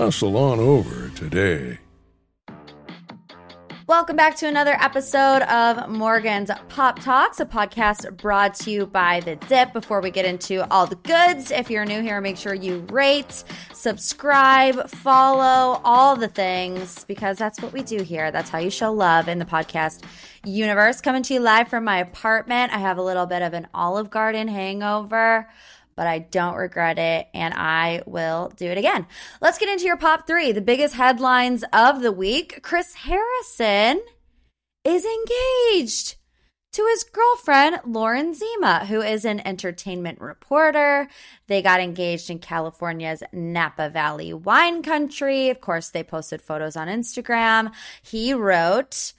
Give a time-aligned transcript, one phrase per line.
[0.00, 1.76] Hustle on over today.
[3.86, 9.20] Welcome back to another episode of Morgan's Pop Talks, a podcast brought to you by
[9.20, 9.74] The Dip.
[9.74, 13.44] Before we get into all the goods, if you're new here, make sure you rate,
[13.74, 18.30] subscribe, follow, all the things, because that's what we do here.
[18.30, 20.02] That's how you show love in the podcast
[20.46, 21.02] universe.
[21.02, 22.72] Coming to you live from my apartment.
[22.72, 25.46] I have a little bit of an Olive Garden hangover
[26.00, 29.06] but I don't regret it and I will do it again.
[29.42, 30.50] Let's get into your pop three.
[30.50, 34.00] The biggest headlines of the week Chris Harrison
[34.82, 36.16] is engaged
[36.72, 41.06] to his girlfriend, Lauren Zima, who is an entertainment reporter.
[41.48, 45.50] They got engaged in California's Napa Valley wine country.
[45.50, 47.74] Of course, they posted photos on Instagram.
[48.00, 49.12] He wrote,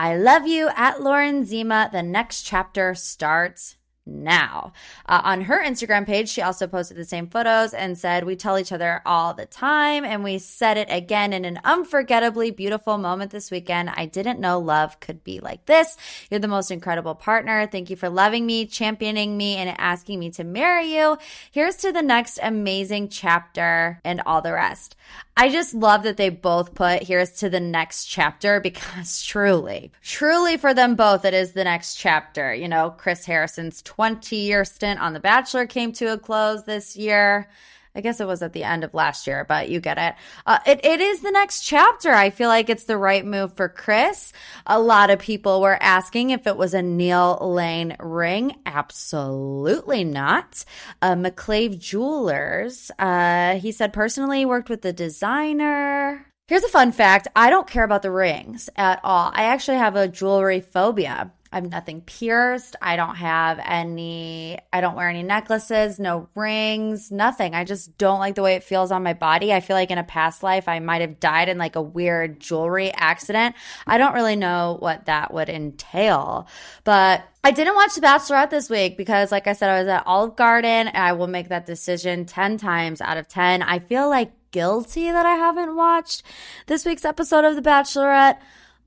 [0.00, 1.90] I love you at Lauren Zima.
[1.90, 3.74] The next chapter starts
[4.08, 4.72] now.
[5.06, 8.58] Uh, on her Instagram page, she also posted the same photos and said, We tell
[8.58, 10.04] each other all the time.
[10.04, 13.90] And we said it again in an unforgettably beautiful moment this weekend.
[13.90, 15.96] I didn't know love could be like this.
[16.30, 17.66] You're the most incredible partner.
[17.66, 21.18] Thank you for loving me, championing me, and asking me to marry you.
[21.50, 24.96] Here's to the next amazing chapter and all the rest.
[25.36, 30.56] I just love that they both put here's to the next chapter because truly, truly
[30.56, 32.54] for them both, it is the next chapter.
[32.54, 33.97] You know, Chris Harrison's 20
[34.30, 37.48] year stint on The Bachelor came to a close this year.
[37.94, 40.14] I guess it was at the end of last year, but you get it.
[40.46, 40.84] Uh, it.
[40.84, 42.12] It is the next chapter.
[42.12, 44.32] I feel like it's the right move for Chris.
[44.66, 48.56] A lot of people were asking if it was a Neil Lane ring.
[48.66, 50.64] Absolutely not.
[51.02, 56.24] Uh, McClave Jewelers, uh, he said personally worked with the designer.
[56.46, 59.32] Here's a fun fact I don't care about the rings at all.
[59.34, 61.32] I actually have a jewelry phobia.
[61.50, 62.76] I have nothing pierced.
[62.82, 67.54] I don't have any, I don't wear any necklaces, no rings, nothing.
[67.54, 69.52] I just don't like the way it feels on my body.
[69.52, 72.38] I feel like in a past life, I might have died in like a weird
[72.38, 73.56] jewelry accident.
[73.86, 76.48] I don't really know what that would entail,
[76.84, 80.06] but I didn't watch The Bachelorette this week because, like I said, I was at
[80.06, 83.62] Olive Garden and I will make that decision 10 times out of 10.
[83.62, 86.22] I feel like guilty that I haven't watched
[86.66, 88.38] this week's episode of The Bachelorette,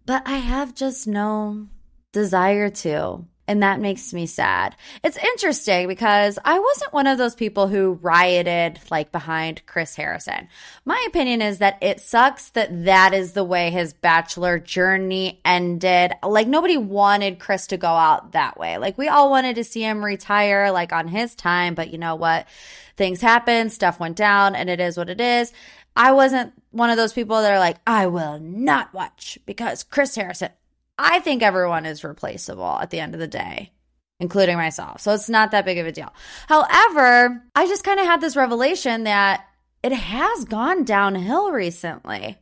[0.06, 1.68] but I have just no
[2.12, 3.26] desire to.
[3.48, 4.78] And that makes me sad.
[5.04, 10.48] It's interesting because I wasn't one of those people who rioted like behind Chris Harrison.
[10.86, 16.14] My opinion is that it sucks that that is the way his bachelor journey ended.
[16.24, 18.78] Like nobody wanted Chris to go out that way.
[18.78, 22.16] Like we all wanted to see him retire like on his time, but you know
[22.16, 22.48] what?
[22.96, 25.52] Things happened, stuff went down, and it is what it is.
[25.96, 30.16] I wasn't one of those people that are like, I will not watch because Chris
[30.16, 30.52] Harrison,
[31.01, 33.72] I think everyone is replaceable at the end of the day,
[34.19, 35.01] including myself.
[35.01, 36.13] So it's not that big of a deal.
[36.47, 39.45] However, I just kind of had this revelation that
[39.84, 42.38] it has gone downhill recently.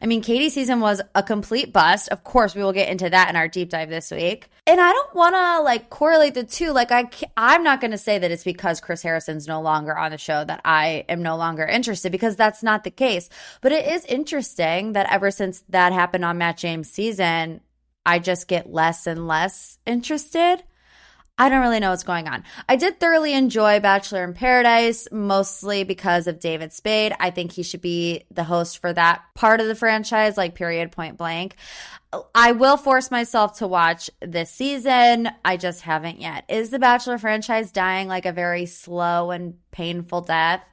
[0.00, 2.08] I mean, Katie's season was a complete bust.
[2.10, 4.48] Of course, we will get into that in our deep dive this week.
[4.66, 6.72] And I don't want to like correlate the two.
[6.72, 10.10] Like I I'm not going to say that it's because Chris Harrison's no longer on
[10.10, 13.28] the show that I am no longer interested because that's not the case.
[13.60, 17.60] But it is interesting that ever since that happened on Matt James season,
[18.06, 20.62] I just get less and less interested.
[21.36, 22.44] I don't really know what's going on.
[22.68, 27.12] I did thoroughly enjoy Bachelor in Paradise, mostly because of David Spade.
[27.18, 30.92] I think he should be the host for that part of the franchise, like period
[30.92, 31.56] point blank.
[32.36, 35.28] I will force myself to watch this season.
[35.44, 36.44] I just haven't yet.
[36.48, 40.64] Is the Bachelor franchise dying like a very slow and painful death?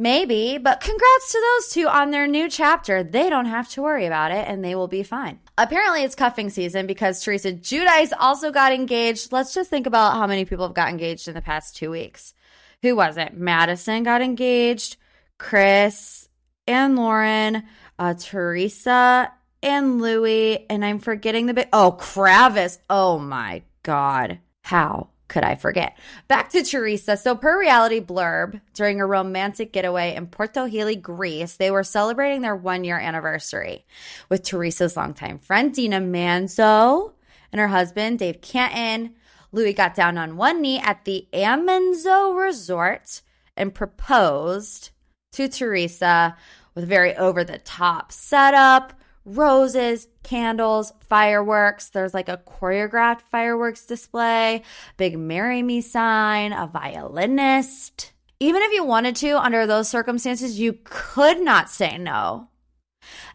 [0.00, 3.04] Maybe, but congrats to those two on their new chapter.
[3.04, 5.40] They don't have to worry about it and they will be fine.
[5.58, 9.30] Apparently, it's cuffing season because Teresa Giudice also got engaged.
[9.30, 12.32] Let's just think about how many people have got engaged in the past two weeks.
[12.80, 13.34] Who was it?
[13.34, 14.96] Madison got engaged,
[15.38, 16.30] Chris
[16.66, 17.64] and Lauren.
[17.98, 19.30] uh, Teresa
[19.62, 21.68] and Louis, and I'm forgetting the big.
[21.74, 22.78] Oh, Kravis.
[22.88, 24.38] Oh my God.
[24.62, 25.96] How could I forget?
[26.28, 27.16] Back to Teresa.
[27.16, 32.42] So, per reality blurb, during a romantic getaway in Porto Heli, Greece, they were celebrating
[32.42, 33.86] their one year anniversary
[34.28, 37.12] with Teresa's longtime friend, Dina Manzo,
[37.52, 39.14] and her husband, Dave Cantin.
[39.52, 43.22] Louis got down on one knee at the Amanzoe Resort
[43.56, 44.90] and proposed
[45.32, 46.36] to Teresa
[46.74, 51.90] with very over the top setup roses, candles, fireworks.
[51.90, 54.62] There's like a choreographed fireworks display,
[54.96, 58.12] big marry me sign, a violinist.
[58.38, 62.48] Even if you wanted to, under those circumstances, you could not say no.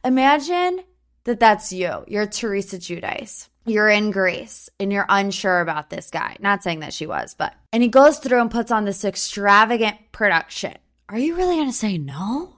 [0.04, 0.82] Imagine
[1.26, 2.04] that that's you.
[2.08, 3.50] You're Teresa Giudice.
[3.68, 6.38] You're in Greece and you're unsure about this guy.
[6.40, 7.54] Not saying that she was, but.
[7.74, 10.76] And he goes through and puts on this extravagant production.
[11.10, 12.58] Are you really going to say no?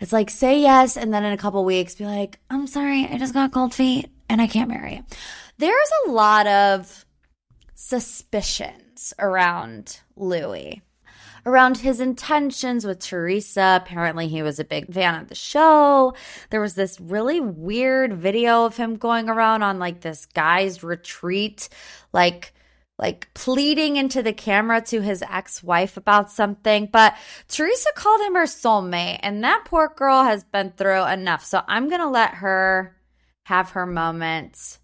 [0.00, 3.18] It's like say yes, and then in a couple weeks be like, I'm sorry, I
[3.18, 5.04] just got cold feet and I can't marry you.
[5.58, 7.04] There's a lot of
[7.74, 10.82] suspicions around Louis,
[11.44, 13.80] around his intentions with Teresa.
[13.82, 16.14] Apparently, he was a big fan of the show.
[16.50, 21.68] There was this really weird video of him going around on like this guy's retreat,
[22.12, 22.54] like
[23.00, 26.88] like pleading into the camera to his ex wife about something.
[26.92, 27.16] But
[27.48, 31.44] Teresa called him her soulmate, and that poor girl has been through enough.
[31.44, 32.96] So I'm going to let her
[33.44, 34.78] have her moments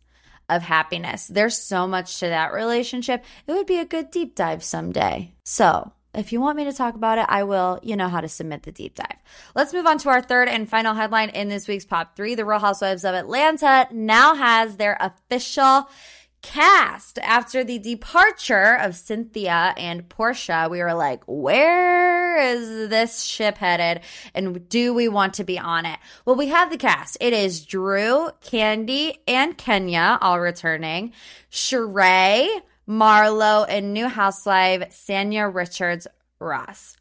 [0.49, 1.27] of happiness.
[1.27, 3.25] There's so much to that relationship.
[3.47, 5.35] It would be a good deep dive someday.
[5.45, 7.79] So, if you want me to talk about it, I will.
[7.83, 9.19] You know how to submit the deep dive.
[9.55, 12.35] Let's move on to our third and final headline in this week's Pop 3.
[12.35, 15.91] The Real Housewives of Atlanta now has their official
[16.47, 20.69] cast after the departure of Cynthia and Portia.
[20.71, 24.03] We were like, where is this ship headed?
[24.33, 25.99] And do we want to be on it?
[26.25, 27.17] Well, we have the cast.
[27.21, 31.13] It is Drew, Kandi, and Kenya all returning.
[31.51, 32.49] Sheree,
[32.89, 36.07] Marlo, and new housewife Sanya Richards
[36.39, 36.97] Ross.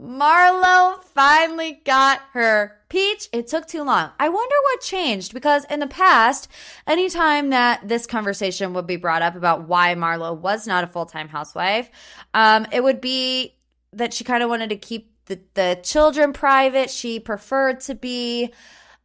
[0.00, 3.26] Marlo finally got her peach.
[3.32, 4.10] It took too long.
[4.20, 6.46] I wonder what changed because in the past,
[6.86, 11.06] anytime that this conversation would be brought up about why Marlo was not a full
[11.06, 11.90] time housewife,
[12.34, 13.54] um, it would be
[13.94, 16.90] that she kind of wanted to keep the, the children private.
[16.90, 18.52] She preferred to be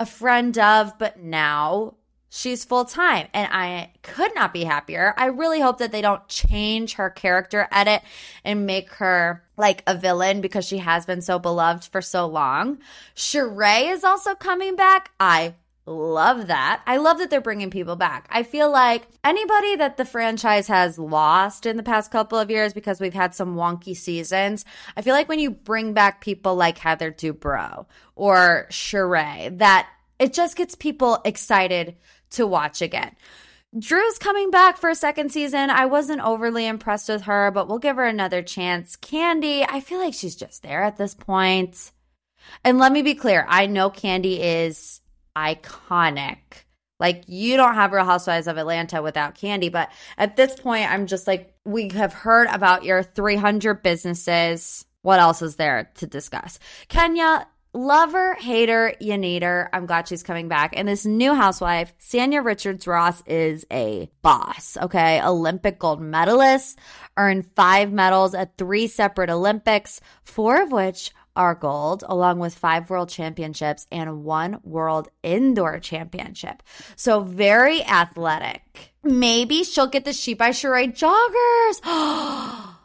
[0.01, 1.95] a friend of, but now
[2.29, 5.13] she's full time and I could not be happier.
[5.17, 8.01] I really hope that they don't change her character edit
[8.43, 12.77] and make her like a villain because she has been so beloved for so long.
[13.15, 15.11] Sheree is also coming back.
[15.19, 15.55] I
[15.87, 16.81] love that.
[16.85, 18.27] I love that they're bringing people back.
[18.29, 22.73] I feel like anybody that the franchise has lost in the past couple of years
[22.73, 24.65] because we've had some wonky seasons,
[24.95, 29.89] I feel like when you bring back people like Heather Dubrow or Sheree, that
[30.19, 31.95] it just gets people excited
[32.31, 33.15] to watch again.
[33.77, 35.69] Drew's coming back for a second season.
[35.69, 38.95] I wasn't overly impressed with her, but we'll give her another chance.
[38.95, 41.91] Kandi, I feel like she's just there at this point.
[42.63, 45.01] And let me be clear I know Kandi is
[45.35, 46.37] iconic.
[46.99, 49.71] Like, you don't have Real Housewives of Atlanta without Kandi.
[49.71, 54.85] but at this point, I'm just like, we have heard about your 300 businesses.
[55.03, 56.57] What else is there to discuss?
[56.87, 57.47] Kenya,
[57.77, 59.69] Lover, hater, you need her.
[59.71, 60.73] I'm glad she's coming back.
[60.75, 65.21] And this new housewife, Sanya Richards Ross, is a boss, okay?
[65.21, 66.79] Olympic gold medalist,
[67.17, 72.89] earned five medals at three separate Olympics, four of which are gold, along with five
[72.89, 76.63] world championships and one world indoor championship.
[76.95, 78.95] So very athletic.
[79.03, 82.73] Maybe she'll get the She by Sheree joggers.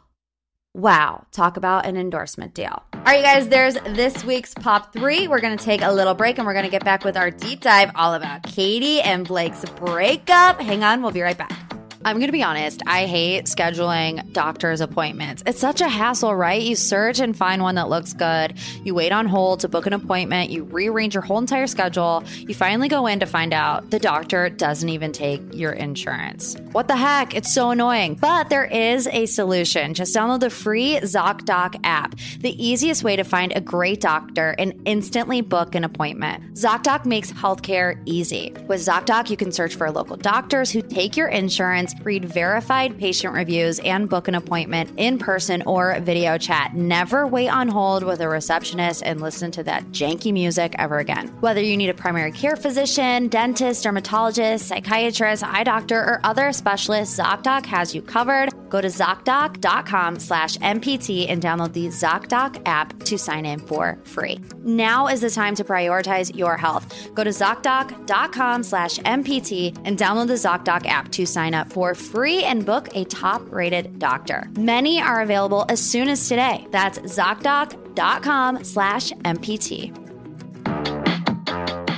[0.75, 2.81] Wow, talk about an endorsement deal.
[2.93, 5.27] All right, you guys, there's this week's Pop 3.
[5.27, 7.29] We're going to take a little break and we're going to get back with our
[7.29, 10.59] deep dive all about Katie and Blake's breakup.
[10.59, 11.72] Hang on, we'll be right back.
[12.05, 15.41] I'm going to be honest, I hate scheduling doctor's appointments.
[15.45, 16.61] It's such a hassle, right?
[16.61, 18.55] You search and find one that looks good.
[18.83, 20.49] You wait on hold to book an appointment.
[20.49, 22.25] You rearrange your whole entire schedule.
[22.39, 26.57] You finally go in to find out the doctor doesn't even take your insurance.
[26.73, 27.35] What the heck?
[27.35, 28.15] It's so annoying.
[28.15, 29.93] But there is a solution.
[29.93, 34.73] Just download the free ZocDoc app, the easiest way to find a great doctor and
[34.83, 36.55] instantly book an appointment.
[36.55, 38.53] ZocDoc makes healthcare easy.
[38.67, 43.33] With ZocDoc, you can search for local doctors who take your insurance read verified patient
[43.33, 46.73] reviews, and book an appointment in person or video chat.
[46.73, 51.27] Never wait on hold with a receptionist and listen to that janky music ever again.
[51.39, 57.19] Whether you need a primary care physician, dentist, dermatologist, psychiatrist, eye doctor, or other specialist,
[57.19, 58.49] ZocDoc has you covered.
[58.69, 64.39] Go to ZocDoc.com slash MPT and download the ZocDoc app to sign in for free.
[64.63, 67.13] Now is the time to prioritize your health.
[67.13, 72.43] Go to ZocDoc.com slash MPT and download the ZocDoc app to sign up for free
[72.43, 74.49] and book a top-rated doctor.
[74.57, 76.65] Many are available as soon as today.
[76.71, 80.03] That's ZocDoc.com slash MPT.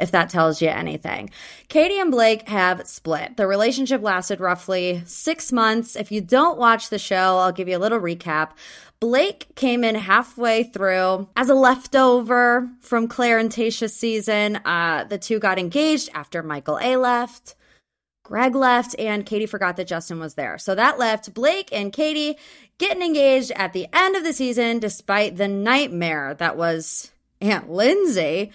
[0.00, 1.30] if that tells you anything.
[1.68, 3.36] Katie and Blake have split.
[3.36, 5.94] The relationship lasted roughly six months.
[5.94, 8.52] If you don't watch the show, I'll give you a little recap.
[8.98, 14.56] Blake came in halfway through as a leftover from Claire and Tayshia's season.
[14.56, 17.54] Uh, the two got engaged after Michael A left.
[18.24, 20.56] Greg left and Katie forgot that Justin was there.
[20.58, 22.36] So that left Blake and Katie
[22.78, 28.52] getting engaged at the end of the season, despite the nightmare that was Aunt Lindsay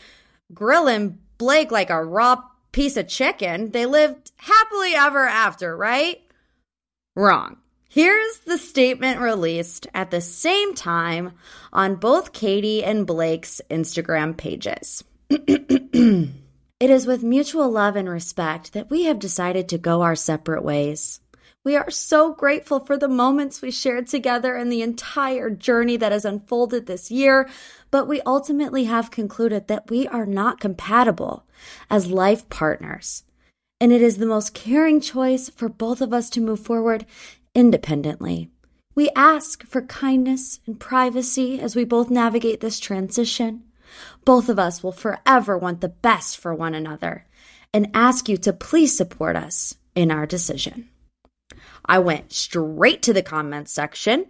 [0.53, 3.71] grilling Blake like a raw piece of chicken.
[3.71, 6.21] They lived happily ever after, right?
[7.15, 7.57] Wrong.
[7.89, 11.31] Here's the statement released at the same time
[11.71, 15.01] on both Katie and Blake's Instagram pages.
[15.29, 16.29] it
[16.81, 21.21] is with mutual love and respect that we have decided to go our separate ways.
[21.63, 26.11] We are so grateful for the moments we shared together and the entire journey that
[26.11, 27.49] has unfolded this year,
[27.95, 31.45] but we ultimately have concluded that we are not compatible
[31.89, 33.23] as life partners.
[33.79, 37.05] And it is the most caring choice for both of us to move forward
[37.53, 38.49] independently.
[38.95, 43.63] We ask for kindness and privacy as we both navigate this transition.
[44.25, 47.25] Both of us will forever want the best for one another
[47.73, 50.89] and ask you to please support us in our decision.
[51.85, 54.25] I went straight to the comments section,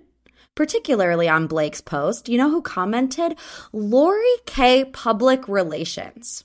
[0.56, 2.30] particularly on Blake's post.
[2.30, 3.38] You know who commented?
[3.72, 4.86] Lori K.
[4.86, 6.44] Public Relations,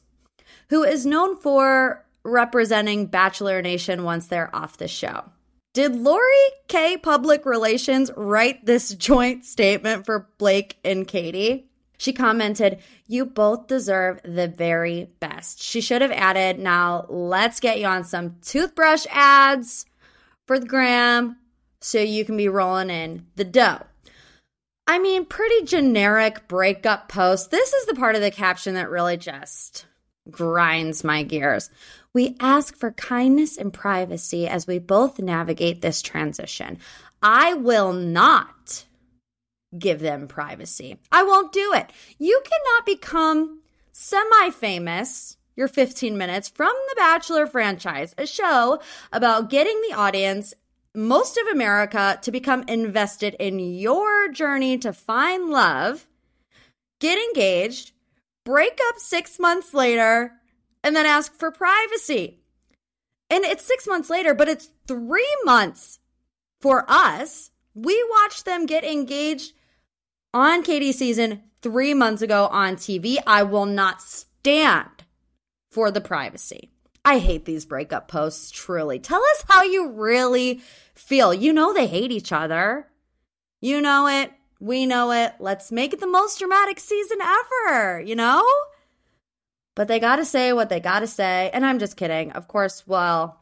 [0.68, 5.24] who is known for representing Bachelor Nation once they're off the show.
[5.72, 6.34] Did Lori
[6.66, 6.96] K.
[6.96, 11.68] Public Relations write this joint statement for Blake and Katie?
[11.96, 15.62] She commented, You both deserve the very best.
[15.62, 19.86] She should have added, Now let's get you on some toothbrush ads
[20.46, 21.36] for the gram
[21.80, 23.82] so you can be rolling in the dough.
[24.90, 27.52] I mean, pretty generic breakup post.
[27.52, 29.86] This is the part of the caption that really just
[30.28, 31.70] grinds my gears.
[32.12, 36.78] We ask for kindness and privacy as we both navigate this transition.
[37.22, 38.84] I will not
[39.78, 40.98] give them privacy.
[41.12, 41.92] I won't do it.
[42.18, 43.60] You cannot become
[43.92, 48.80] semi famous your 15 minutes from the Bachelor franchise, a show
[49.12, 50.54] about getting the audience,
[50.94, 56.06] most of America, to become invested in your journey to find love,
[57.00, 57.92] get engaged,
[58.44, 60.32] break up six months later,
[60.82, 62.40] and then ask for privacy.
[63.28, 66.00] And it's six months later, but it's three months
[66.60, 67.50] for us.
[67.74, 69.52] We watched them get engaged
[70.34, 73.18] on Katie's season three months ago on TV.
[73.26, 75.04] I will not stand
[75.70, 76.70] for the privacy.
[77.04, 78.98] I hate these breakup posts, truly.
[78.98, 80.60] Tell us how you really
[80.94, 81.32] feel.
[81.32, 82.88] You know they hate each other.
[83.60, 84.32] You know it.
[84.60, 85.34] We know it.
[85.38, 88.46] Let's make it the most dramatic season ever, you know?
[89.74, 91.50] But they got to say what they got to say.
[91.54, 92.32] And I'm just kidding.
[92.32, 93.39] Of course, well,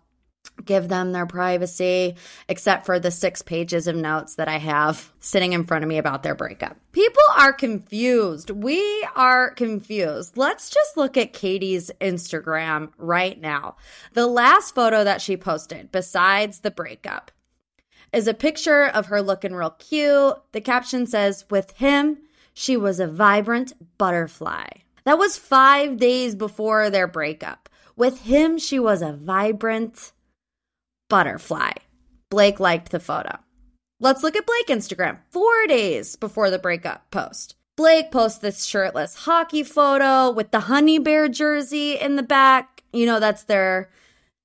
[0.64, 2.14] give them their privacy,
[2.48, 5.98] except for the six pages of notes that I have sitting in front of me
[5.98, 6.76] about their breakup.
[6.92, 8.50] People are confused.
[8.50, 10.36] We are confused.
[10.36, 13.76] Let's just look at Katie's Instagram right now.
[14.12, 17.30] The last photo that she posted, besides the breakup,
[18.12, 20.34] is a picture of her looking real cute.
[20.52, 22.18] The caption says, With him,
[22.52, 24.66] she was a vibrant butterfly.
[25.04, 27.68] That was five days before their breakup.
[27.96, 30.12] With him, she was a vibrant
[31.08, 31.72] butterfly.
[32.30, 33.38] Blake liked the photo.
[34.00, 35.18] Let's look at Blake Instagram.
[35.30, 37.56] Four days before the breakup post.
[37.76, 42.82] Blake posts this shirtless hockey photo with the honey bear jersey in the back.
[42.92, 43.90] You know, that's their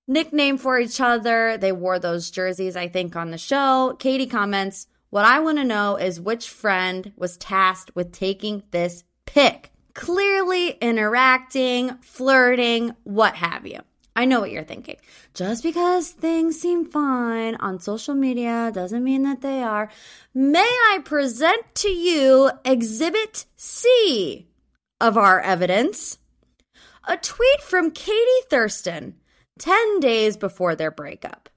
[0.07, 1.57] nickname for each other.
[1.57, 3.95] They wore those jerseys, I think, on the show.
[3.99, 9.03] Katie comments, What I want to know is which friend was tasked with taking this
[9.25, 9.71] pic.
[9.93, 13.79] Clearly interacting, flirting, what have you.
[14.15, 14.97] I know what you're thinking.
[15.33, 19.89] Just because things seem fine on social media doesn't mean that they are.
[20.33, 24.47] May I present to you Exhibit C
[25.01, 26.19] of our evidence?
[27.07, 29.15] A tweet from Katie Thurston
[29.59, 31.49] 10 days before their breakup.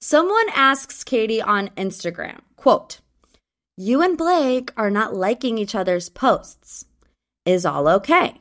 [0.00, 3.00] Someone asks Katie on Instagram, quote,
[3.76, 6.84] You and Blake are not liking each other's posts.
[7.44, 8.40] Is all okay?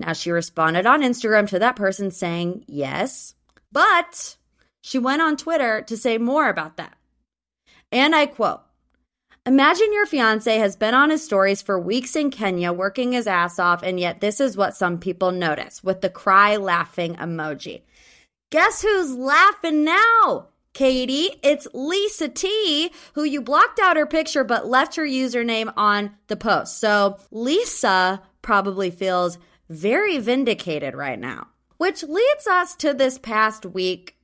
[0.00, 3.34] Now, she responded on Instagram to that person saying yes,
[3.70, 4.38] but
[4.80, 6.96] she went on Twitter to say more about that.
[7.92, 8.62] And I quote
[9.44, 13.58] Imagine your fiance has been on his stories for weeks in Kenya working his ass
[13.58, 17.82] off, and yet this is what some people notice with the cry laughing emoji.
[18.50, 20.48] Guess who's laughing now?
[20.72, 26.12] Katie, it's Lisa T, who you blocked out her picture but left her username on
[26.28, 26.78] the post.
[26.78, 29.38] So Lisa probably feels
[29.70, 31.48] very vindicated right now.
[31.78, 34.18] Which leads us to this past week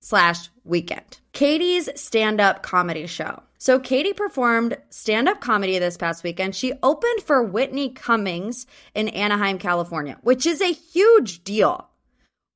[0.00, 1.20] slash weekend.
[1.32, 3.42] Katie's stand up comedy show.
[3.58, 6.54] So, Katie performed stand up comedy this past weekend.
[6.54, 11.88] She opened for Whitney Cummings in Anaheim, California, which is a huge deal.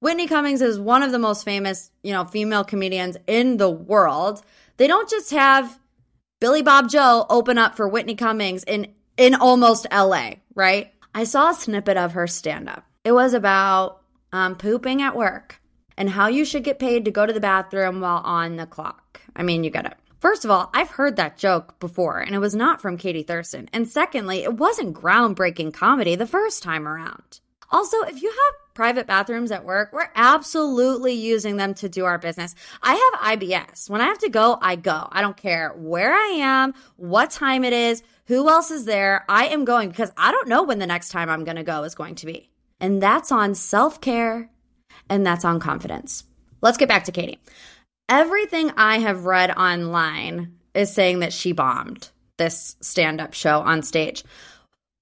[0.00, 4.42] Whitney Cummings is one of the most famous, you know, female comedians in the world.
[4.76, 5.78] They don't just have
[6.40, 10.92] Billy Bob Joe open up for Whitney Cummings in in almost LA, right?
[11.14, 12.84] I saw a snippet of her stand up.
[13.04, 14.00] It was about
[14.32, 15.60] um, pooping at work
[15.96, 19.20] and how you should get paid to go to the bathroom while on the clock.
[19.36, 19.94] I mean, you get it.
[20.20, 23.68] First of all, I've heard that joke before, and it was not from Katie Thurston.
[23.72, 27.40] And secondly, it wasn't groundbreaking comedy the first time around.
[27.70, 32.18] Also, if you have private bathrooms at work, we're absolutely using them to do our
[32.18, 32.54] business.
[32.82, 33.90] I have IBS.
[33.90, 35.08] When I have to go, I go.
[35.10, 39.24] I don't care where I am, what time it is, who else is there.
[39.28, 41.84] I am going because I don't know when the next time I'm going to go
[41.84, 42.48] is going to be.
[42.80, 44.50] And that's on self care
[45.08, 46.24] and that's on confidence.
[46.60, 47.40] Let's get back to Katie.
[48.08, 53.82] Everything I have read online is saying that she bombed this stand up show on
[53.82, 54.24] stage.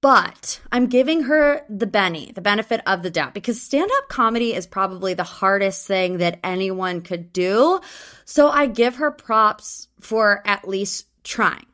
[0.02, 4.54] But I'm giving her the Benny, the benefit of the doubt, because stand up comedy
[4.54, 7.80] is probably the hardest thing that anyone could do.
[8.24, 11.66] So I give her props for at least trying.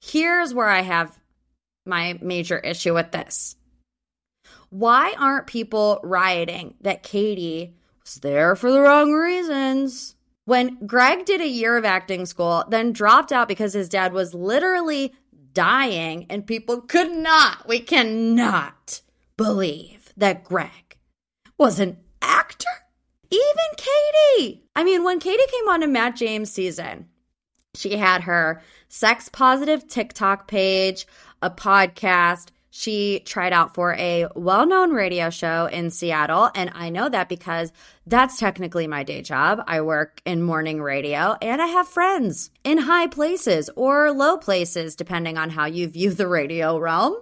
[0.00, 1.18] Here's where I have
[1.84, 3.56] my major issue with this.
[4.70, 7.74] Why aren't people rioting that Katie
[8.04, 10.14] was there for the wrong reasons?
[10.44, 14.34] When Greg did a year of acting school, then dropped out because his dad was
[14.34, 15.12] literally
[15.54, 19.00] dying, and people could not, we cannot
[19.36, 20.98] believe that Greg
[21.58, 22.68] was an actor.
[23.30, 24.62] Even Katie.
[24.76, 27.08] I mean, when Katie came on to Matt James season,
[27.74, 31.06] she had her sex positive TikTok page,
[31.40, 32.48] a podcast.
[32.74, 36.48] She tried out for a well known radio show in Seattle.
[36.54, 37.70] And I know that because
[38.06, 39.62] that's technically my day job.
[39.66, 44.96] I work in morning radio and I have friends in high places or low places,
[44.96, 47.14] depending on how you view the radio realm.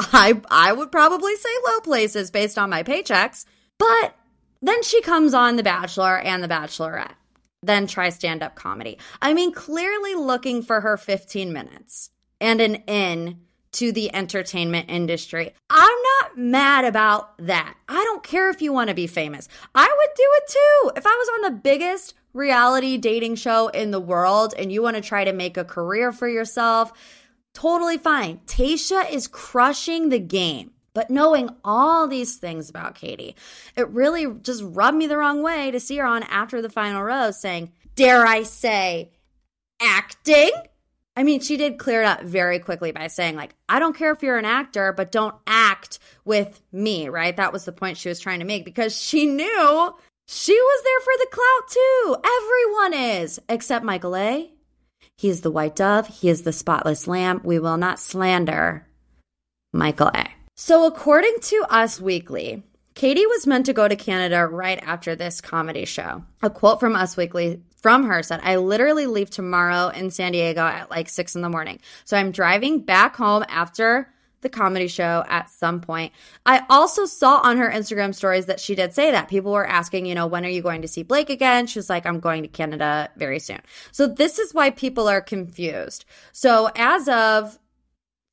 [0.00, 3.44] I, I would probably say low places based on my paychecks.
[3.78, 4.16] But
[4.60, 7.14] then she comes on The Bachelor and The Bachelorette
[7.62, 8.96] then try stand up comedy.
[9.20, 13.40] I mean, clearly looking for her 15 minutes and an in
[13.76, 15.52] to the entertainment industry.
[15.68, 17.74] I'm not mad about that.
[17.88, 19.48] I don't care if you want to be famous.
[19.74, 20.92] I would do it too.
[20.96, 24.96] If I was on the biggest reality dating show in the world and you want
[24.96, 26.92] to try to make a career for yourself,
[27.52, 28.40] totally fine.
[28.46, 30.72] Tasha is crushing the game.
[30.94, 33.36] But knowing all these things about Katie,
[33.76, 37.02] it really just rubbed me the wrong way to see her on after the final
[37.02, 39.10] rose saying, Dare I say,
[39.82, 40.52] acting?
[41.16, 44.12] I mean, she did clear it up very quickly by saying, like, I don't care
[44.12, 47.34] if you're an actor, but don't act with me, right?
[47.36, 49.94] That was the point she was trying to make because she knew
[50.28, 52.16] she was there for the clout too.
[52.42, 54.50] Everyone is, except Michael A.
[55.16, 56.06] He is the white dove.
[56.08, 57.40] He is the spotless lamb.
[57.42, 58.86] We will not slander
[59.72, 60.26] Michael A.
[60.54, 62.62] So, according to Us Weekly,
[62.94, 66.24] Katie was meant to go to Canada right after this comedy show.
[66.42, 70.62] A quote from Us Weekly from her said, I literally leave tomorrow in San Diego
[70.62, 71.78] at like six in the morning.
[72.04, 76.12] So I'm driving back home after the comedy show at some point.
[76.44, 79.28] I also saw on her Instagram stories that she did say that.
[79.28, 81.68] People were asking, you know, when are you going to see Blake again?
[81.68, 83.60] She was like, I'm going to Canada very soon.
[83.92, 86.04] So this is why people are confused.
[86.32, 87.56] So as of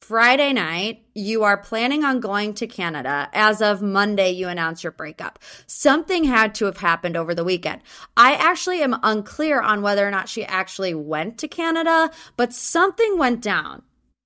[0.03, 3.29] Friday night, you are planning on going to Canada.
[3.31, 5.39] As of Monday, you announce your breakup.
[5.65, 7.79] Something had to have happened over the weekend.
[8.17, 13.17] I actually am unclear on whether or not she actually went to Canada, but something
[13.17, 13.81] went down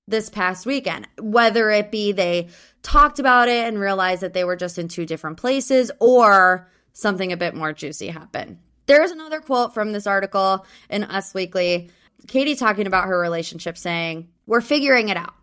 [0.08, 1.06] this past weekend.
[1.20, 2.48] Whether it be they
[2.82, 7.30] talked about it and realized that they were just in two different places or something
[7.30, 8.58] a bit more juicy happened.
[8.86, 11.92] There's another quote from this article in Us Weekly.
[12.26, 15.34] Katie talking about her relationship saying, We're figuring it out.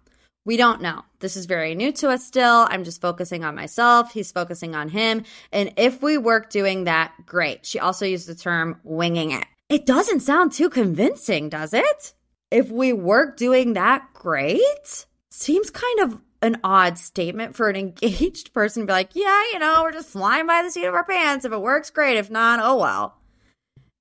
[0.46, 1.04] We don't know.
[1.20, 2.68] This is very new to us still.
[2.70, 4.14] I'm just focusing on myself.
[4.14, 5.24] He's focusing on him.
[5.52, 7.66] And if we work doing that, great.
[7.66, 9.46] She also used the term winging it.
[9.70, 12.14] It doesn't sound too convincing, does it?
[12.52, 15.08] If we work doing that, great.
[15.32, 19.58] Seems kind of an odd statement for an engaged person to be like, yeah, you
[19.58, 21.46] know, we're just flying by the seat of our pants.
[21.46, 22.18] If it works, great.
[22.18, 23.18] If not, oh well.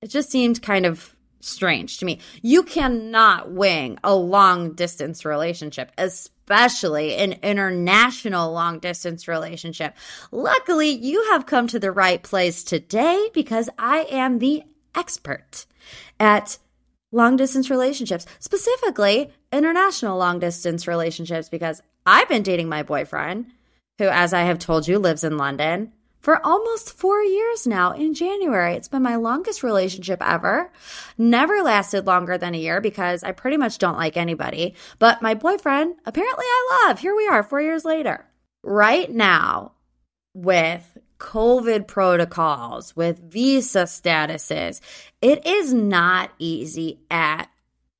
[0.03, 2.19] It just seemed kind of strange to me.
[2.43, 9.95] You cannot wing a long distance relationship, especially an international long distance relationship.
[10.31, 14.63] Luckily, you have come to the right place today because I am the
[14.95, 15.65] expert
[16.19, 16.57] at
[17.11, 23.47] long distance relationships, specifically international long distance relationships, because I've been dating my boyfriend,
[23.97, 25.93] who, as I have told you, lives in London
[26.25, 28.73] for almost four years now in January.
[28.73, 30.71] It's been my longest relationship ever.
[31.19, 34.73] Never lasted longer than a year because I pretty much don't like anybody.
[34.97, 36.97] But my boyfriend, apparently I love.
[36.97, 38.25] Here we are, four years later.
[38.63, 39.73] Right now,
[40.33, 44.81] with COVID protocols, with visa statuses,
[45.21, 47.51] it is not easy at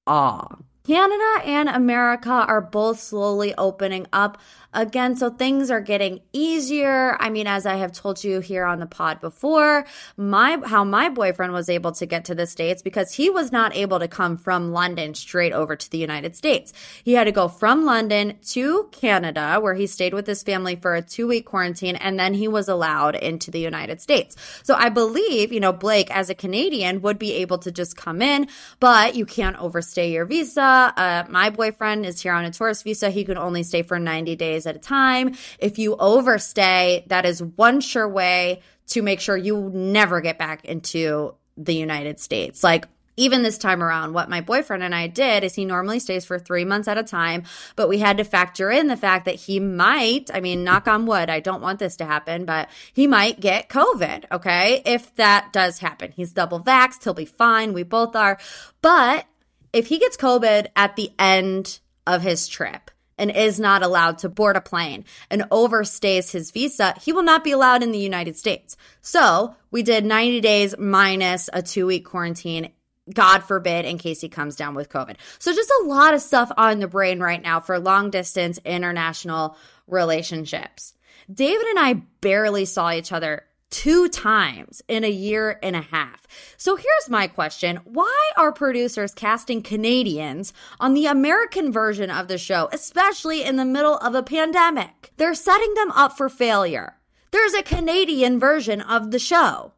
[0.07, 0.65] all.
[0.85, 4.39] Canada and America are both slowly opening up
[4.75, 5.15] again.
[5.15, 7.17] So things are getting easier.
[7.19, 9.85] I mean, as I have told you here on the pod before,
[10.17, 13.75] my how my boyfriend was able to get to the States because he was not
[13.75, 16.73] able to come from London straight over to the United States.
[17.03, 20.93] He had to go from London to Canada, where he stayed with his family for
[20.93, 24.35] a two week quarantine, and then he was allowed into the United States.
[24.63, 28.21] So I believe, you know, Blake as a Canadian would be able to just come
[28.21, 28.47] in,
[28.79, 30.93] but you can't overstay your visa.
[30.95, 33.09] Uh, my boyfriend is here on a tourist visa.
[33.09, 35.35] He can only stay for 90 days days at a time.
[35.59, 40.65] If you overstay, that is one sure way to make sure you never get back
[40.65, 42.63] into the United States.
[42.63, 46.25] Like, even this time around, what my boyfriend and I did is he normally stays
[46.25, 47.43] for three months at a time,
[47.77, 51.05] but we had to factor in the fact that he might, I mean, knock on
[51.05, 54.25] wood, I don't want this to happen, but he might get COVID.
[54.33, 54.81] Okay.
[54.85, 57.71] If that does happen, he's double vaxxed, he'll be fine.
[57.71, 58.37] We both are.
[58.81, 59.25] But
[59.71, 64.29] if he gets COVID at the end of his trip, and is not allowed to
[64.29, 68.35] board a plane and overstays his visa, he will not be allowed in the United
[68.35, 68.75] States.
[69.01, 72.71] So we did 90 days minus a two week quarantine.
[73.13, 75.17] God forbid, in case he comes down with COVID.
[75.37, 79.57] So, just a lot of stuff on the brain right now for long distance international
[79.85, 80.95] relationships.
[81.31, 86.27] David and I barely saw each other two times in a year and a half.
[86.57, 92.37] So here's my question Why are producers casting Canadians on the American version of the
[92.37, 95.11] show, especially in the middle of a pandemic?
[95.17, 96.97] They're setting them up for failure.
[97.31, 99.73] There's a Canadian version of the show.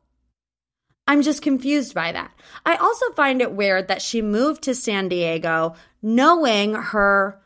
[1.07, 2.31] I'm just confused by that.
[2.65, 7.41] I also find it weird that she moved to San Diego knowing her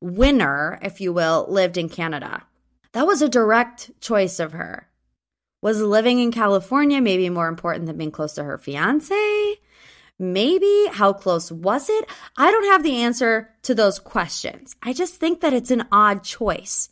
[0.00, 2.44] winner, if you will, lived in Canada.
[2.92, 4.88] That was a direct choice of her.
[5.60, 9.60] Was living in California maybe more important than being close to her fiance?
[10.16, 10.86] Maybe.
[10.92, 12.06] How close was it?
[12.36, 14.76] I don't have the answer to those questions.
[14.82, 16.90] I just think that it's an odd choice.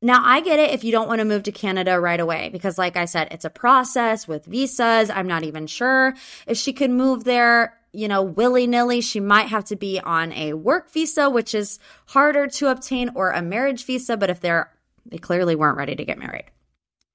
[0.00, 2.78] Now, I get it if you don't want to move to Canada right away, because
[2.78, 5.10] like I said, it's a process with visas.
[5.10, 6.14] I'm not even sure
[6.46, 9.02] if she could move there, you know, willy nilly.
[9.02, 13.30] She might have to be on a work visa, which is harder to obtain, or
[13.30, 14.16] a marriage visa.
[14.16, 14.72] But if they're,
[15.04, 16.46] they clearly weren't ready to get married.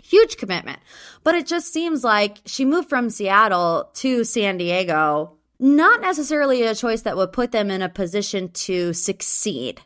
[0.08, 0.80] Huge commitment.
[1.24, 6.76] But it just seems like she moved from Seattle to San Diego, not necessarily a
[6.76, 9.82] choice that would put them in a position to succeed.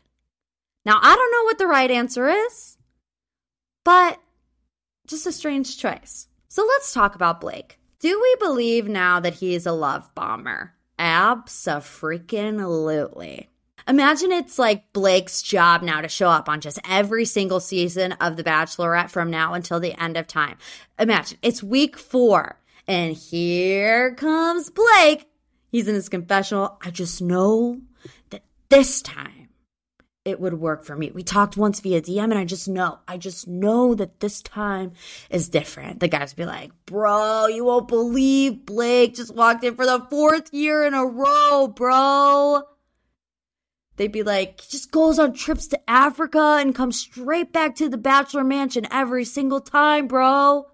[0.84, 2.76] Now, I don't know what the right answer is,
[3.84, 4.20] but
[5.06, 6.28] just a strange choice.
[6.48, 7.78] So let's talk about Blake.
[7.98, 10.74] Do we believe now that he is a love bomber?
[10.98, 13.49] Abso-freaking-lutely.
[13.90, 18.36] Imagine it's like Blake's job now to show up on just every single season of
[18.36, 20.58] The Bachelorette from now until the end of time.
[20.96, 25.26] Imagine it's week four, and here comes Blake.
[25.72, 26.78] He's in his confessional.
[26.80, 27.80] I just know
[28.28, 29.48] that this time
[30.24, 31.10] it would work for me.
[31.10, 34.92] We talked once via DM and I just know, I just know that this time
[35.30, 35.98] is different.
[35.98, 40.54] The guys be like, bro, you won't believe Blake just walked in for the fourth
[40.54, 42.62] year in a row, bro.
[44.00, 47.98] They'd be like, just goes on trips to Africa and comes straight back to the
[47.98, 50.68] Bachelor Mansion every single time, bro.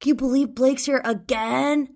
[0.00, 1.94] Can you believe Blake's here again?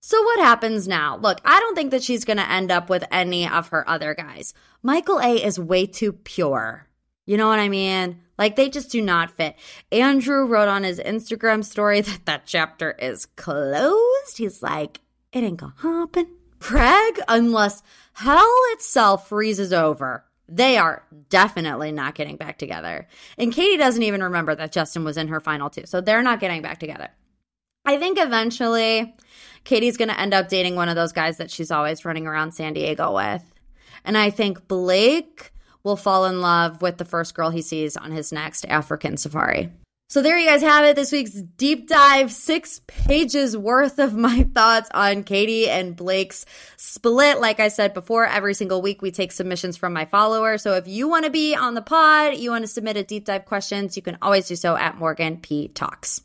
[0.00, 1.18] So, what happens now?
[1.18, 4.12] Look, I don't think that she's going to end up with any of her other
[4.12, 4.54] guys.
[4.82, 6.88] Michael A is way too pure.
[7.24, 8.22] You know what I mean?
[8.36, 9.54] Like, they just do not fit.
[9.92, 14.36] Andrew wrote on his Instagram story that that chapter is closed.
[14.36, 14.98] He's like,
[15.32, 16.41] it ain't gonna happen.
[16.62, 23.08] Greg, unless hell itself freezes over, they are definitely not getting back together.
[23.36, 25.86] And Katie doesn't even remember that Justin was in her final two.
[25.86, 27.08] So they're not getting back together.
[27.84, 29.12] I think eventually
[29.64, 32.52] Katie's going to end up dating one of those guys that she's always running around
[32.52, 33.42] San Diego with.
[34.04, 38.12] And I think Blake will fall in love with the first girl he sees on
[38.12, 39.70] his next African safari.
[40.12, 40.94] So there you guys have it.
[40.94, 46.44] This week's deep dive, six pages worth of my thoughts on Katie and Blake's
[46.76, 47.40] split.
[47.40, 50.60] Like I said before, every single week we take submissions from my followers.
[50.60, 53.24] So if you want to be on the pod, you want to submit a deep
[53.24, 56.20] dive questions, you can always do so at Morgan P Talks.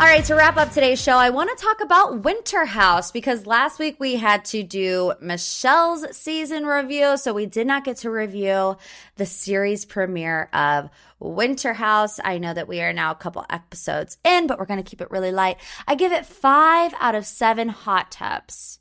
[0.00, 3.48] All right, to wrap up today's show, I want to talk about Winter House because
[3.48, 8.10] last week we had to do Michelle's season review, so we did not get to
[8.10, 8.76] review
[9.16, 12.20] the series premiere of Winter House.
[12.22, 15.00] I know that we are now a couple episodes in, but we're going to keep
[15.00, 15.56] it really light.
[15.88, 18.78] I give it five out of seven hot tubs.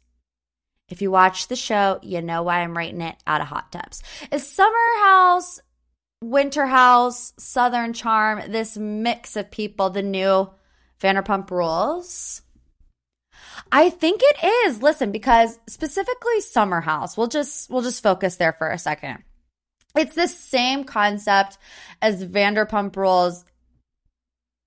[0.88, 4.04] If you watch the show, you know why I'm rating it out of hot tubs.
[4.32, 5.62] Is Summer House,
[6.22, 10.52] Winter House, Southern Charm, this mix of people, the new
[11.02, 12.42] Vanderpump Rules?
[13.72, 14.82] I think it is.
[14.82, 19.24] Listen, because specifically Summer House, we'll just we'll just focus there for a second.
[19.96, 21.58] It's the same concept
[22.02, 23.44] as Vanderpump Rules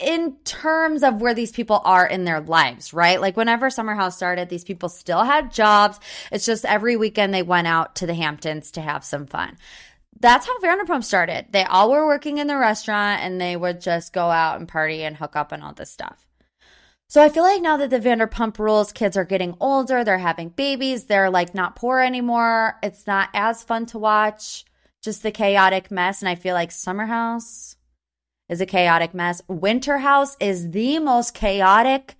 [0.01, 3.21] in terms of where these people are in their lives, right?
[3.21, 6.01] Like whenever Summer House started, these people still had jobs.
[6.33, 9.59] It's just every weekend they went out to the Hamptons to have some fun
[10.19, 11.47] that's how Vanderpump started.
[11.51, 15.03] They all were working in the restaurant and they would just go out and party
[15.03, 16.27] and hook up and all this stuff.
[17.09, 20.51] So I feel like now that the Vanderpump Rules kids are getting older, they're having
[20.51, 22.79] babies, they're like not poor anymore.
[22.85, 24.65] It's not as fun to watch,
[25.03, 26.23] just the chaotic mess.
[26.23, 27.75] And I feel like Summer House
[28.49, 29.43] is a chaotic mess.
[29.49, 32.17] Winter House is the most chaotic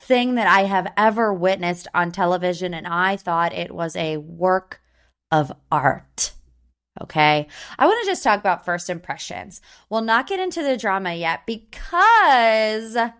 [0.00, 2.74] thing that I have ever witnessed on television.
[2.74, 4.82] And I thought it was a work
[5.30, 6.32] of art.
[7.02, 7.46] Okay.
[7.78, 9.60] I want to just talk about first impressions.
[9.90, 13.12] We'll not get into the drama yet because I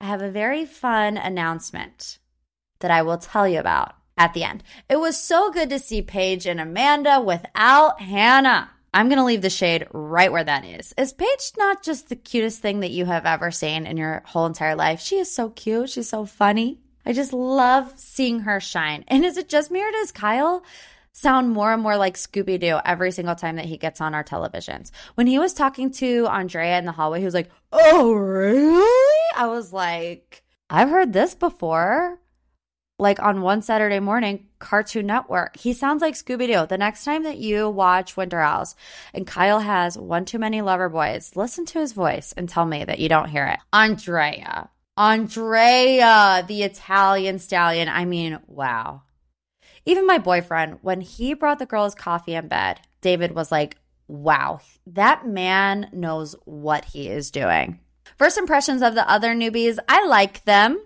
[0.00, 2.18] have a very fun announcement
[2.80, 4.62] that I will tell you about at the end.
[4.88, 8.70] It was so good to see Paige and Amanda without Hannah.
[8.92, 10.92] I'm going to leave the shade right where that is.
[10.98, 14.46] Is Paige not just the cutest thing that you have ever seen in your whole
[14.46, 15.00] entire life?
[15.00, 15.90] She is so cute.
[15.90, 16.80] She's so funny.
[17.06, 19.04] I just love seeing her shine.
[19.08, 20.64] And is it just me or does Kyle
[21.12, 24.24] sound more and more like Scooby Doo every single time that he gets on our
[24.24, 24.90] televisions.
[25.14, 29.20] When he was talking to Andrea in the hallway, he was like, Oh, really?
[29.36, 32.20] I was like, I've heard this before.
[32.98, 35.56] Like on one Saturday morning, Cartoon Network.
[35.56, 36.66] He sounds like Scooby Doo.
[36.66, 38.74] The next time that you watch Winter House
[39.14, 42.84] and Kyle has one too many lover boys, listen to his voice and tell me
[42.84, 43.58] that you don't hear it.
[43.72, 44.68] Andrea.
[44.98, 47.88] Andrea, the Italian stallion.
[47.88, 49.02] I mean, wow.
[49.86, 53.76] Even my boyfriend, when he brought the girls coffee in bed, David was like,
[54.08, 57.80] wow, that man knows what he is doing.
[58.18, 60.80] First impressions of the other newbies, I like them.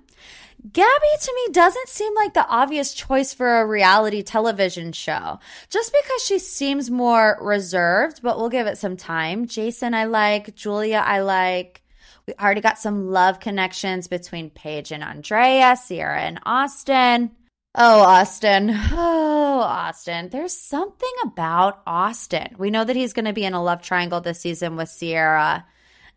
[0.72, 5.38] Gabby to me doesn't seem like the obvious choice for a reality television show.
[5.68, 9.46] Just because she seems more reserved, but we'll give it some time.
[9.46, 10.54] Jason, I like.
[10.54, 11.82] Julia, I like.
[12.26, 17.32] We already got some love connections between Paige and Andrea, Ciara and Austin.
[17.76, 18.70] Oh, Austin.
[18.70, 20.28] Oh, Austin.
[20.28, 22.54] There's something about Austin.
[22.56, 25.66] We know that he's going to be in a love triangle this season with Ciara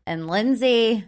[0.05, 1.03] and Lindsay.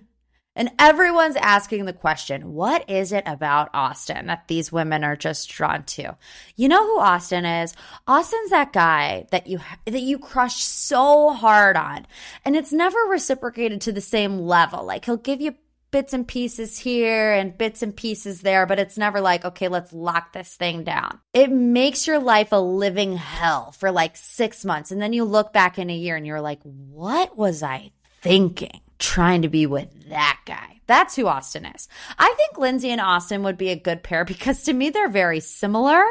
[0.55, 5.49] And everyone's asking the question what is it about Austin that these women are just
[5.49, 6.17] drawn to?
[6.55, 7.75] You know who Austin is?
[8.07, 12.07] Austin's that guy that you that you crush so hard on
[12.43, 14.83] and it's never reciprocated to the same level.
[14.83, 15.53] Like he'll give you
[15.91, 19.93] bits and pieces here and bits and pieces there, but it's never like, okay, let's
[19.93, 21.19] lock this thing down.
[21.34, 24.91] It makes your life a living hell for like six months.
[24.91, 28.82] And then you look back in a year and you're like, what was I thinking?
[28.99, 30.82] Trying to be with that guy.
[30.88, 31.88] That's who Austin is.
[32.17, 35.39] I think Lindsay and Austin would be a good pair because to me, they're very
[35.39, 36.04] similar.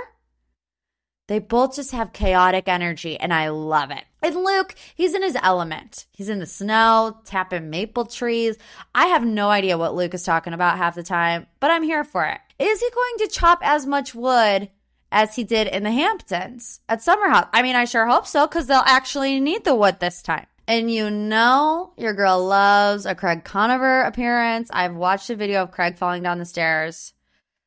[1.28, 4.04] They both just have chaotic energy, and I love it.
[4.22, 6.06] And Luke, he's in his element.
[6.10, 8.56] He's in the snow, tapping maple trees.
[8.94, 12.02] I have no idea what Luke is talking about half the time, but I'm here
[12.02, 12.40] for it.
[12.58, 14.70] Is he going to chop as much wood
[15.12, 17.46] as he did in the Hamptons at Summer House?
[17.52, 20.46] I mean, I sure hope so, because they'll actually need the wood this time.
[20.66, 24.70] And you know, your girl loves a Craig Conover appearance.
[24.72, 27.12] I've watched a video of Craig falling down the stairs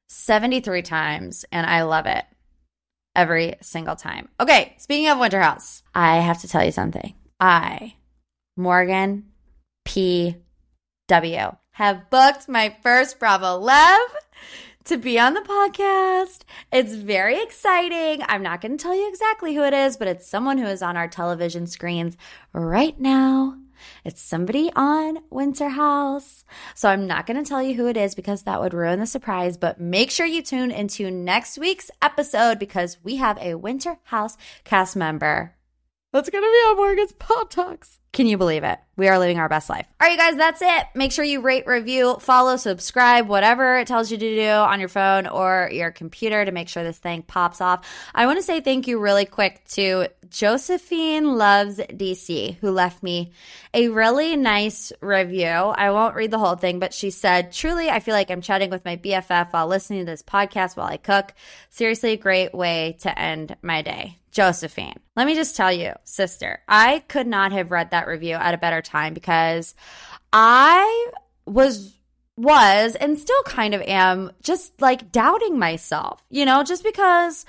[0.07, 2.25] 73 times, and I love it
[3.15, 4.29] every single time.
[4.39, 7.13] Okay, speaking of Winter House, I have to tell you something.
[7.39, 7.95] I,
[8.55, 9.25] Morgan
[9.85, 10.35] P.
[11.07, 13.97] W., have booked my first Bravoleb
[14.85, 16.41] to be on the podcast.
[16.71, 18.23] It's very exciting.
[18.27, 20.81] I'm not going to tell you exactly who it is, but it's someone who is
[20.81, 22.17] on our television screens
[22.53, 23.57] right now.
[24.03, 26.43] It's somebody on Winter House.
[26.75, 29.05] So I'm not going to tell you who it is because that would ruin the
[29.05, 33.99] surprise, but make sure you tune into next week's episode because we have a Winter
[34.03, 35.55] House cast member
[36.11, 38.00] that's going to be on Morgan's Pop Talks.
[38.13, 38.77] Can you believe it?
[38.97, 39.87] We are living our best life.
[40.01, 40.87] All right, you guys, that's it.
[40.95, 44.89] Make sure you rate, review, follow, subscribe, whatever it tells you to do on your
[44.89, 47.87] phone or your computer to make sure this thing pops off.
[48.13, 53.31] I want to say thank you really quick to Josephine Loves DC, who left me
[53.73, 55.47] a really nice review.
[55.47, 58.69] I won't read the whole thing, but she said, Truly, I feel like I'm chatting
[58.69, 61.33] with my BFF while listening to this podcast while I cook.
[61.69, 64.17] Seriously, great way to end my day.
[64.31, 68.53] Josephine, let me just tell you, sister, I could not have read that review at
[68.53, 69.75] a better time because
[70.33, 71.11] I
[71.45, 71.93] was
[72.37, 77.45] was and still kind of am just like doubting myself, you know, just because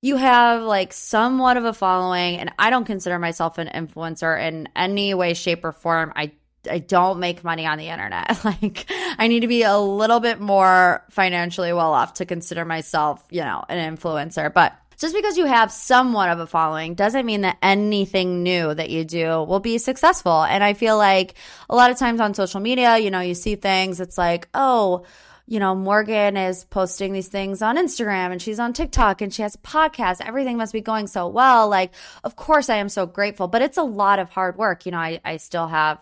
[0.00, 4.68] you have like somewhat of a following and I don't consider myself an influencer in
[4.74, 6.12] any way shape or form.
[6.16, 6.32] I
[6.70, 8.40] I don't make money on the internet.
[8.44, 8.86] Like
[9.18, 13.42] I need to be a little bit more financially well off to consider myself, you
[13.42, 14.52] know, an influencer.
[14.52, 18.90] But just because you have somewhat of a following doesn't mean that anything new that
[18.90, 20.42] you do will be successful.
[20.42, 21.34] And I feel like
[21.68, 25.04] a lot of times on social media, you know, you see things, it's like, oh,
[25.46, 29.42] you know, Morgan is posting these things on Instagram and she's on TikTok and she
[29.42, 30.20] has a podcast.
[30.20, 31.68] Everything must be going so well.
[31.68, 34.86] Like, of course, I am so grateful, but it's a lot of hard work.
[34.86, 35.98] You know, I, I still have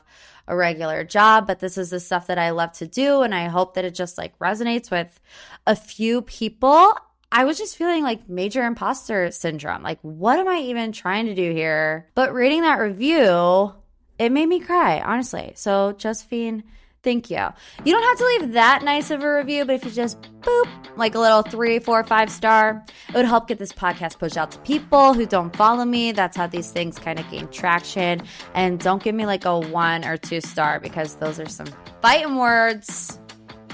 [0.47, 3.23] a regular job, but this is the stuff that I love to do.
[3.23, 5.19] And I hope that it just like resonates with
[5.67, 6.95] a few people.
[7.33, 9.83] I was just feeling like major imposter syndrome.
[9.83, 12.09] Like, what am I even trying to do here?
[12.15, 13.73] But reading that review,
[14.19, 15.53] it made me cry, honestly.
[15.55, 16.65] So, Josephine,
[17.05, 17.47] thank you.
[17.85, 20.69] You don't have to leave that nice of a review, but if you just boop,
[20.97, 24.51] like a little three, four, five star, it would help get this podcast pushed out
[24.51, 26.11] to people who don't follow me.
[26.11, 28.23] That's how these things kind of gain traction.
[28.55, 31.69] And don't give me like a one or two star because those are some
[32.03, 33.20] fighting words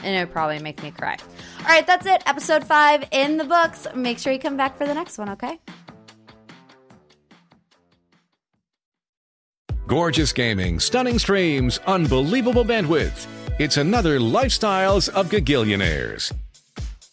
[0.06, 1.16] and it would probably make me cry.
[1.60, 2.22] All right, that's it.
[2.26, 3.86] Episode five in the books.
[3.94, 5.58] Make sure you come back for the next one, okay?
[9.86, 13.26] Gorgeous gaming, stunning streams, unbelievable bandwidth.
[13.58, 16.32] It's another Lifestyles of Gagillionaires.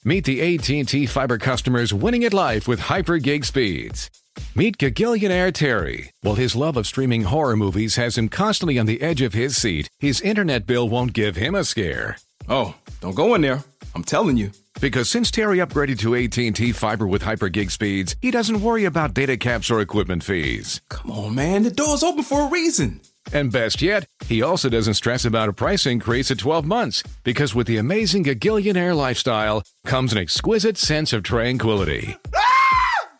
[0.03, 4.09] Meet the AT&T Fiber customers winning at life with hyper gig speeds.
[4.55, 6.11] Meet Gagillionaire Terry.
[6.21, 9.55] While his love of streaming horror movies has him constantly on the edge of his
[9.55, 12.17] seat, his internet bill won't give him a scare.
[12.49, 13.61] Oh, don't go in there.
[13.95, 14.51] I'm telling you.
[14.79, 19.13] Because since Terry upgraded to AT&T Fiber with hyper gig speeds, he doesn't worry about
[19.13, 20.79] data caps or equipment fees.
[20.87, 21.63] Come on, man.
[21.63, 23.01] The door's open for a reason.
[23.33, 27.53] And best yet, he also doesn't stress about a price increase at 12 months because
[27.53, 32.15] with the amazing Gagillionaire lifestyle comes an exquisite sense of tranquility.
[32.33, 33.15] Ah!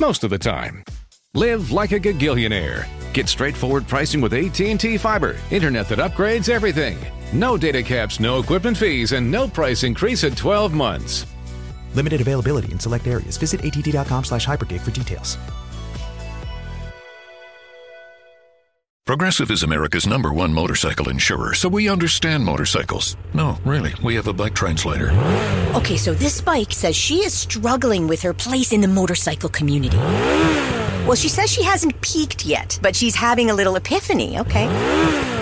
[0.00, 0.82] Most of the time.
[1.34, 2.84] Live like a Gagillionaire.
[3.12, 6.98] Get straightforward pricing with AT&T Fiber, internet that upgrades everything.
[7.32, 11.26] No data caps, no equipment fees, and no price increase at 12 months.
[11.94, 13.36] Limited availability in select areas.
[13.38, 15.38] Visit att.com slash hypergig for details.
[19.06, 23.16] Progressive is America's number one motorcycle insurer, so we understand motorcycles.
[23.34, 25.10] No, really, we have a bike translator.
[25.74, 29.96] Okay, so this bike says she is struggling with her place in the motorcycle community.
[29.96, 34.68] Well, she says she hasn't peaked yet, but she's having a little epiphany, okay?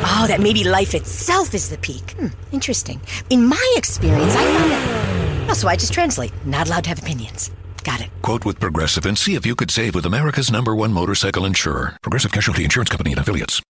[0.05, 2.13] Oh, that maybe life itself is the peak.
[2.13, 3.01] Hmm, interesting.
[3.31, 5.47] In my experience, I found that.
[5.51, 6.33] Oh, so I just translate.
[6.45, 7.51] Not allowed to have opinions.
[7.85, 8.11] Got it.
[8.23, 11.97] Quote with Progressive and see if you could save with America's number one motorcycle insurer,
[12.03, 13.63] Progressive Casualty Insurance Company and affiliates.